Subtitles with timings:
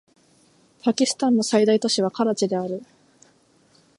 [0.81, 2.81] パキスタンの最大都市はカラチである